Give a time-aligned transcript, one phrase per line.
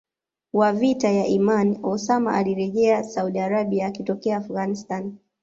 [0.53, 5.17] wa vita ya Imaan Osama alirejea Saudi Arabia akitokea Afghanistan